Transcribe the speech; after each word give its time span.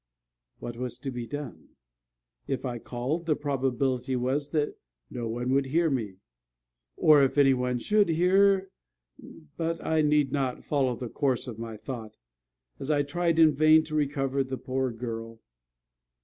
What 0.57 0.77
was 0.77 0.97
to 0.97 1.11
be 1.11 1.27
done? 1.27 1.75
If 2.47 2.65
I 2.65 2.79
called, 2.79 3.27
the 3.27 3.35
probability 3.35 4.15
was 4.15 4.49
that 4.49 4.75
no 5.11 5.27
one 5.27 5.51
would 5.51 5.67
hear 5.67 5.91
me; 5.91 6.15
or 6.97 7.21
if 7.21 7.37
any 7.37 7.53
one 7.53 7.77
should 7.77 8.09
hear 8.09 8.71
but 9.57 9.79
I 9.85 10.01
need 10.01 10.31
not 10.31 10.63
follow 10.63 10.95
the 10.95 11.07
course 11.07 11.45
of 11.47 11.59
my 11.59 11.77
thought, 11.77 12.17
as 12.79 12.89
I 12.89 13.03
tried 13.03 13.37
in 13.37 13.51
vain 13.53 13.83
to 13.83 13.95
recover 13.95 14.43
the 14.43 14.57
poor 14.57 14.89
girl. 14.91 15.39